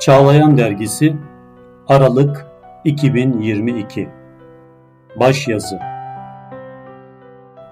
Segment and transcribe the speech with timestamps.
[0.00, 1.16] Çağlayan Dergisi
[1.88, 2.46] Aralık
[2.84, 4.08] 2022
[5.20, 5.78] Başyazı.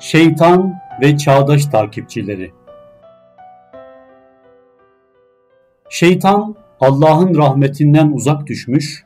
[0.00, 2.52] Şeytan ve Çağdaş Takipçileri.
[5.90, 9.04] Şeytan Allah'ın rahmetinden uzak düşmüş,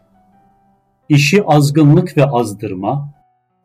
[1.09, 3.15] işi azgınlık ve azdırma,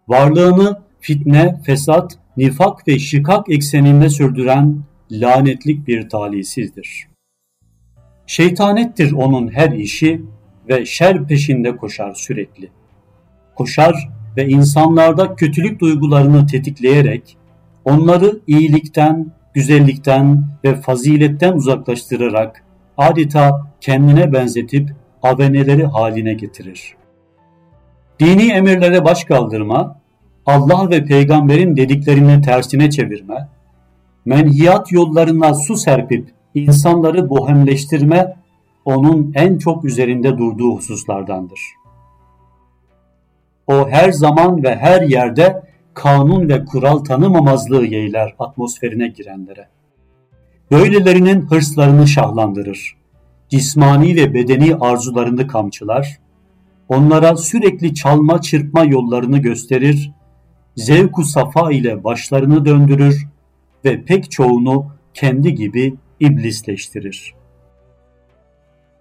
[0.07, 7.16] varlığını fitne, fesat, nifak ve şikak ekseninde sürdüren lanetlik bir talihsizdir.
[8.27, 10.21] Şeytanettir onun her işi
[10.69, 12.69] ve şer peşinde koşar sürekli.
[13.55, 17.37] Koşar ve insanlarda kötülük duygularını tetikleyerek
[17.85, 22.63] onları iyilikten, güzellikten ve faziletten uzaklaştırarak
[22.97, 24.89] adeta kendine benzetip
[25.23, 26.95] aveneleri haline getirir.
[28.19, 29.99] Dini emirlere baş kaldırma,
[30.45, 33.47] Allah ve peygamberin dediklerini tersine çevirme,
[34.25, 38.35] menhiyat yollarına su serpip insanları bohemleştirme
[38.85, 41.59] onun en çok üzerinde durduğu hususlardandır.
[43.67, 45.63] O her zaman ve her yerde
[45.93, 49.67] kanun ve kural tanımamazlığı yeyler atmosferine girenlere.
[50.71, 52.97] Böylelerinin hırslarını şahlandırır.
[53.49, 56.19] Cismani ve bedeni arzularını kamçılar.
[56.89, 60.11] Onlara sürekli çalma çırpma yollarını gösterir.
[60.75, 63.27] Zevku safa ile başlarını döndürür
[63.85, 67.33] ve pek çoğunu kendi gibi iblisleştirir.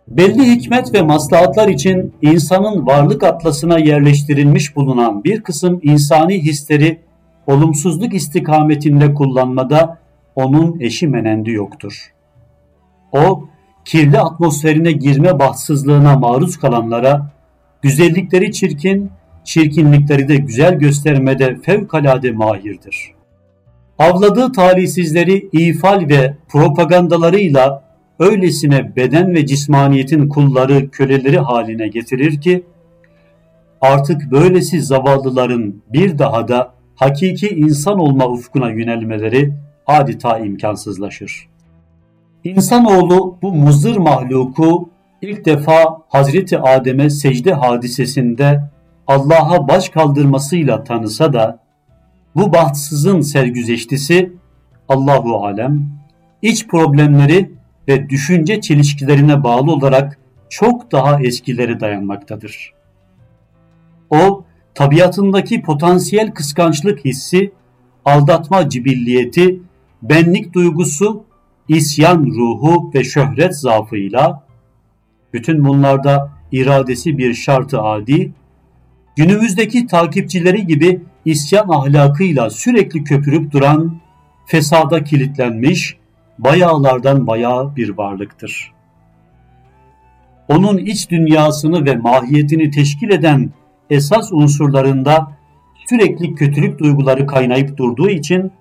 [0.09, 7.00] Belli hikmet ve maslahatlar için insanın varlık atlasına yerleştirilmiş bulunan bir kısım insani hisleri
[7.47, 9.98] olumsuzluk istikametinde kullanmada
[10.34, 12.12] onun eşi menendi yoktur.
[13.12, 13.44] O,
[13.84, 17.33] kirli atmosferine girme bahtsızlığına maruz kalanlara,
[17.83, 19.11] güzellikleri çirkin,
[19.44, 23.16] çirkinlikleri de güzel göstermede fevkalade mahirdir
[23.99, 27.83] avladığı talihsizleri ifal ve propagandalarıyla
[28.19, 32.65] öylesine beden ve cismaniyetin kulları, köleleri haline getirir ki,
[33.81, 39.53] artık böylesi zavallıların bir daha da hakiki insan olma ufkuna yönelmeleri
[39.87, 41.49] adeta imkansızlaşır.
[42.45, 44.89] İnsanoğlu bu muzır mahluku
[45.23, 48.61] ilk defa Hazreti Adem'e secde hadisesinde
[49.06, 51.66] Allah'a baş kaldırmasıyla tanısa da
[52.37, 54.33] bu bahtsızın sergüzeştisi
[54.89, 55.89] Allahu alem
[56.43, 57.51] iç problemleri
[57.89, 62.73] ve düşünce çelişkilerine bağlı olarak çok daha eskileri dayanmaktadır.
[64.11, 67.53] O tabiatındaki potansiyel kıskançlık hissi,
[68.05, 69.61] aldatma cibilliyeti,
[70.03, 71.25] benlik duygusu,
[71.69, 74.47] isyan ruhu ve şöhret zaafıyla
[75.33, 78.33] bütün bunlarda iradesi bir şartı adi,
[79.17, 83.97] günümüzdeki takipçileri gibi isyan ahlakıyla sürekli köpürüp duran,
[84.47, 85.97] fesada kilitlenmiş,
[86.38, 88.72] bayağılardan bayağı bir varlıktır.
[90.48, 93.50] Onun iç dünyasını ve mahiyetini teşkil eden
[93.91, 95.32] esas unsurlarında
[95.88, 98.53] sürekli kötülük duyguları kaynayıp durduğu için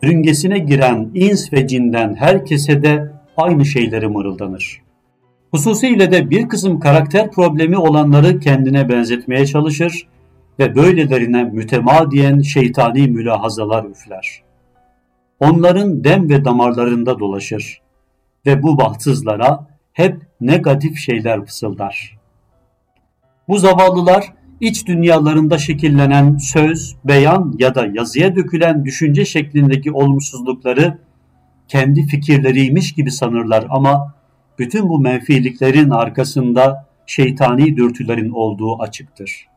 [0.00, 4.82] sürüngesine giren ins ve cinden herkese de aynı şeyleri mırıldanır.
[5.50, 10.06] Hususiyle de bir kısım karakter problemi olanları kendine benzetmeye çalışır
[10.60, 14.42] ve böylelerine mütemadiyen şeytani mülahazalar üfler.
[15.40, 17.80] Onların dem ve damarlarında dolaşır
[18.46, 22.18] ve bu bahtsızlara hep negatif şeyler fısıldar.
[23.48, 24.24] Bu zavallılar
[24.60, 30.98] iç dünyalarında şekillenen söz, beyan ya da yazıya dökülen düşünce şeklindeki olumsuzlukları
[31.68, 34.14] kendi fikirleriymiş gibi sanırlar ama
[34.58, 39.50] bütün bu menfiliklerin arkasında şeytani dürtülerin olduğu açıktır.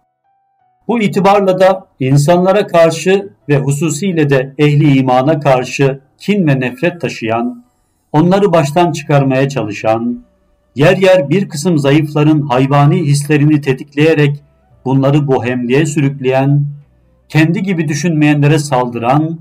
[0.88, 7.64] Bu itibarla da insanlara karşı ve hususiyle de ehli imana karşı kin ve nefret taşıyan,
[8.12, 10.24] onları baştan çıkarmaya çalışan,
[10.76, 14.44] yer yer bir kısım zayıfların hayvani hislerini tetikleyerek
[14.86, 16.66] bunları bohemliğe sürükleyen,
[17.30, 19.40] kendi gibi düşünmeyenlere saldıran,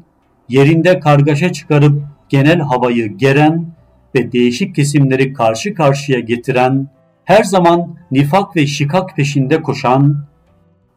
[0.48, 3.66] yerinde kargaşa çıkarıp genel havayı geren
[4.14, 6.88] ve değişik kesimleri karşı karşıya getiren,
[7.24, 10.24] her zaman nifak ve şikak peşinde koşan,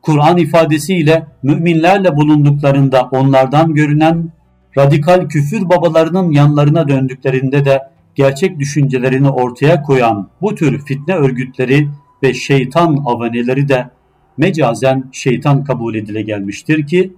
[0.06, 4.30] Kur'an ifadesiyle müminlerle bulunduklarında onlardan görünen
[4.78, 7.82] radikal küfür babalarının yanlarına döndüklerinde de
[8.16, 11.88] gerçek düşüncelerini ortaya koyan bu tür fitne örgütleri
[12.24, 13.90] ve şeytan avaneleri de
[14.38, 17.14] mecazen şeytan kabul edile gelmiştir ki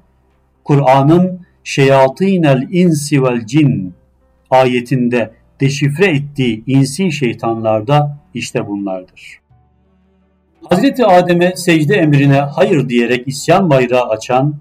[0.63, 3.93] Kur'an'ın şeyatinel insi vel cin
[4.49, 9.46] ayetinde deşifre ettiği insi şeytanlar da işte bunlardır.
[10.69, 14.55] Hazreti Adem'e secde emrine hayır diyerek isyan bayrağı açan,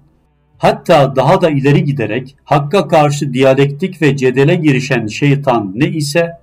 [0.57, 6.37] hatta daha da ileri giderek Hakk'a karşı diyalektik ve cedele girişen şeytan ne ise,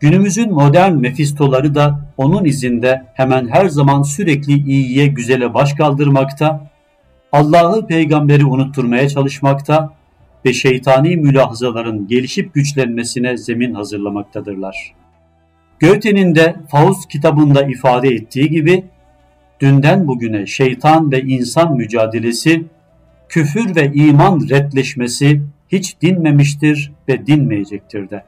[0.00, 6.70] Günümüzün modern mefistoları da onun izinde hemen her zaman sürekli iyiye güzele baş kaldırmakta,
[7.32, 9.92] Allah'ı peygamberi unutturmaya çalışmakta
[10.44, 14.94] ve şeytani mülahazaların gelişip güçlenmesine zemin hazırlamaktadırlar.
[15.80, 18.84] Goethe'nin de Faust kitabında ifade ettiği gibi
[19.60, 22.64] dünden bugüne şeytan ve insan mücadelesi,
[23.28, 28.22] küfür ve iman redleşmesi hiç dinmemiştir ve dinmeyecektir de.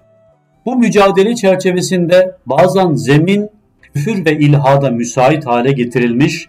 [0.66, 3.48] Bu mücadele çerçevesinde bazen zemin
[3.82, 6.48] küfür ve ilhada müsait hale getirilmiş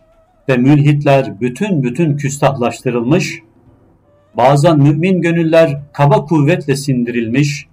[0.50, 3.40] ve mülhitler bütün bütün küstahlaştırılmış,
[4.38, 7.68] bazen mümin gönüller kaba kuvvetle sindirilmiş,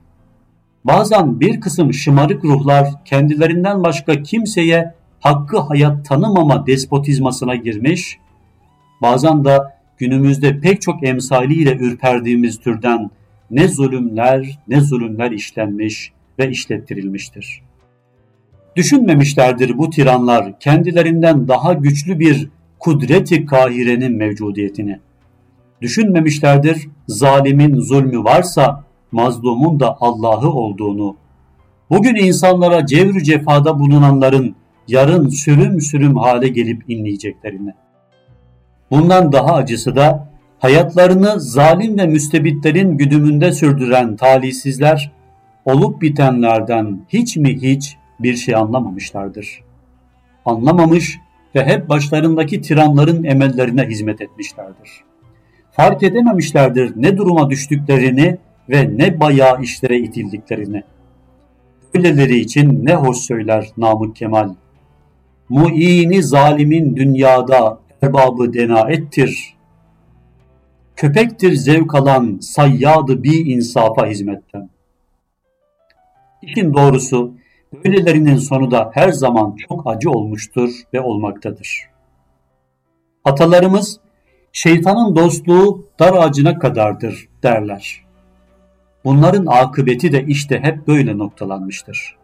[0.88, 8.18] bazen bir kısım şımarık ruhlar kendilerinden başka kimseye hakkı hayat tanımama despotizmasına girmiş,
[9.02, 9.58] bazen de
[9.98, 13.10] günümüzde pek çok emsaliyle ürperdiğimiz türden
[13.50, 17.62] ne zulümler ne zulümler işlenmiş ve işlettirilmiştir.
[18.76, 22.48] Düşünmemişlerdir bu tiranlar kendilerinden daha güçlü bir
[22.78, 24.98] kudreti kahirenin mevcudiyetini.
[25.82, 31.16] Düşünmemişlerdir zalimin zulmü varsa mazlumun da Allah'ı olduğunu.
[31.90, 34.56] Bugün insanlara cevr cefada bulunanların
[34.88, 37.74] yarın sürüm sürüm hale gelip inleyeceklerini.
[38.90, 40.28] Bundan daha acısı da
[40.58, 45.12] hayatlarını zalim ve müstebitlerin güdümünde sürdüren talihsizler
[45.64, 49.60] olup bitenlerden hiç mi hiç bir şey anlamamışlardır.
[50.44, 51.18] Anlamamış
[51.54, 54.90] ve hep başlarındaki tiranların emellerine hizmet etmişlerdir.
[55.70, 58.38] Fark edememişlerdir ne duruma düştüklerini
[58.70, 60.82] ve ne bayağı işlere itildiklerini.
[61.94, 64.54] Öyleleri için ne hoş söyler Namık Kemal.
[65.48, 69.54] Muini zalimin dünyada erbabı dena ettir.
[70.96, 74.70] Köpektir zevk alan sayyadı bir insafa hizmetten.
[76.42, 77.34] İşin doğrusu
[77.72, 81.90] böylelerinin sonu da her zaman çok acı olmuştur ve olmaktadır.
[83.24, 84.00] Atalarımız
[84.52, 88.07] şeytanın dostluğu dar ağacına kadardır derler.
[89.04, 92.16] Bunların akıbeti de işte hep böyle noktalanmıştır.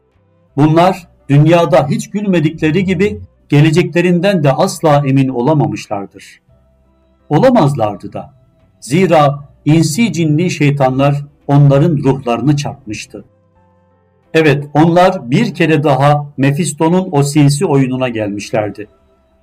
[0.57, 6.41] Bunlar dünyada hiç gülmedikleri gibi geleceklerinden de asla emin olamamışlardır.
[7.29, 8.35] Olamazlardı da.
[8.81, 13.25] Zira insi cinli şeytanlar onların ruhlarını çarpmıştı.
[14.35, 18.89] Evet onlar bir kere daha Mephisto'nun o sinsi oyununa gelmişlerdi.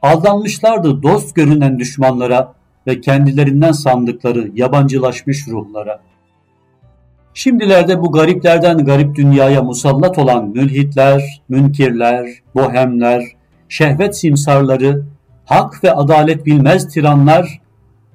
[0.01, 2.53] Aldanmışlardı dost görünen düşmanlara
[2.87, 5.99] ve kendilerinden sandıkları yabancılaşmış ruhlara.
[7.33, 13.23] Şimdilerde bu gariplerden garip dünyaya musallat olan mülhitler, münkirler, bohemler,
[13.69, 15.05] şehvet simsarları,
[15.45, 17.61] hak ve adalet bilmez tiranlar,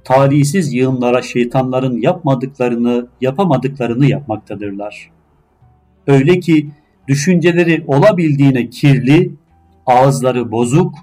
[0.04, 5.10] talihsiz yığınlara şeytanların yapmadıklarını, yapamadıklarını yapmaktadırlar.
[6.06, 6.70] Öyle ki
[7.08, 9.32] düşünceleri olabildiğine kirli,
[9.86, 10.94] ağızları bozuk,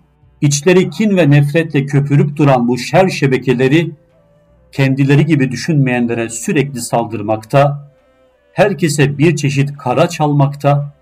[0.41, 3.91] içleri kin ve nefretle köpürüp duran bu şer şebekeleri
[4.71, 7.92] kendileri gibi düşünmeyenlere sürekli saldırmakta,
[8.53, 10.93] herkese bir çeşit kara çalmakta,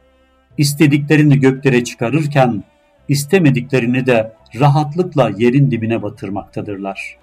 [0.58, 2.64] istediklerini göklere çıkarırken
[3.08, 7.18] istemediklerini de rahatlıkla yerin dibine batırmaktadırlar.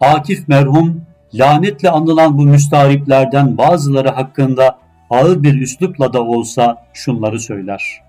[0.00, 1.02] Akif merhum
[1.34, 4.78] lanetle anılan bu müstahriplerden bazıları hakkında
[5.10, 8.02] ağır bir üslupla da olsa şunları söyler.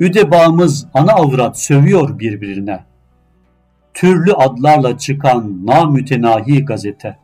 [0.00, 2.84] Üdebamız ana avrat sövüyor birbirine.
[3.94, 7.23] Türlü adlarla çıkan namütenahi gazete.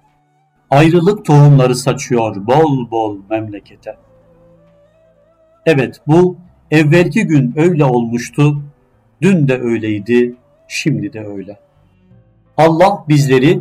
[0.70, 3.96] Ayrılık tohumları saçıyor bol bol memlekete.
[5.66, 6.36] Evet bu
[6.70, 8.62] evvelki gün öyle olmuştu,
[9.22, 10.34] dün de öyleydi,
[10.68, 11.58] şimdi de öyle.
[12.56, 13.60] Allah bizleri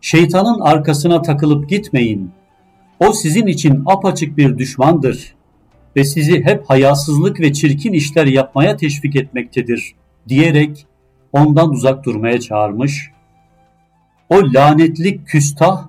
[0.00, 2.30] şeytanın arkasına takılıp gitmeyin,
[3.00, 5.34] o sizin için apaçık bir düşmandır
[5.96, 9.94] ve sizi hep hayasızlık ve çirkin işler yapmaya teşvik etmektedir
[10.28, 10.86] diyerek
[11.32, 13.10] ondan uzak durmaya çağırmış.
[14.30, 15.88] O lanetli küstah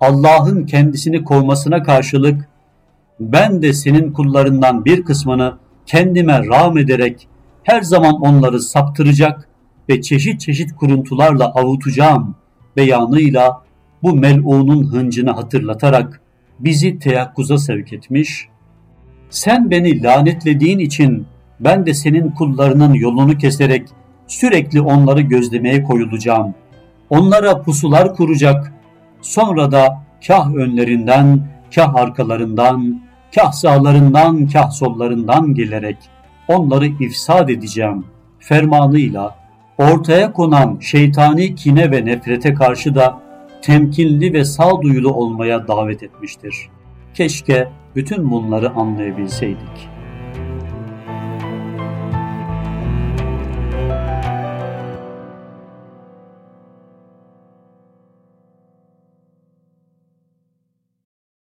[0.00, 2.48] Allah'ın kendisini kovmasına karşılık
[3.20, 5.54] ben de senin kullarından bir kısmını
[5.86, 7.28] kendime rağm ederek
[7.62, 9.48] her zaman onları saptıracak
[9.88, 12.36] ve çeşit çeşit kuruntularla avutacağım
[12.76, 13.62] beyanıyla
[14.02, 16.20] bu mel'unun hıncını hatırlatarak
[16.58, 18.48] bizi teyakkuza sevk etmiş,
[19.30, 21.26] sen beni lanetlediğin için
[21.60, 23.88] ben de senin kullarının yolunu keserek
[24.26, 26.54] sürekli onları gözlemeye koyulacağım.
[27.10, 28.72] Onlara pusular kuracak,
[29.24, 33.02] sonra da kah önlerinden, kah arkalarından,
[33.34, 35.96] kah sağlarından, kah sollarından gelerek
[36.48, 38.04] onları ifsad edeceğim
[38.38, 39.36] fermanıyla
[39.78, 43.18] ortaya konan şeytani kine ve nefrete karşı da
[43.62, 46.54] temkinli ve sağduyulu olmaya davet etmiştir.
[47.14, 49.93] Keşke bütün bunları anlayabilseydik.